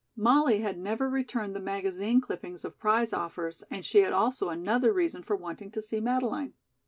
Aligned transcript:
Molly 0.15 0.61
had 0.61 0.79
never 0.79 1.07
returned 1.07 1.55
the 1.55 1.59
magazine 1.59 2.21
clippings 2.21 2.65
of 2.65 2.79
prize 2.79 3.13
offers, 3.13 3.63
and 3.69 3.85
she 3.85 3.99
had 3.99 4.13
also 4.13 4.49
another 4.49 4.91
reason 4.91 5.21
for 5.21 5.35
wanting 5.35 5.69
to 5.69 5.79
see 5.79 5.99
Madeleine. 5.99 6.55